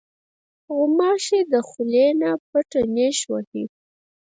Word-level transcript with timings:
غوماشې 0.75 1.39
د 1.51 1.53
خولې 1.67 2.07
نه 2.21 2.29
پټه 2.49 2.81
نیش 2.95 3.19
وهي. 3.31 3.63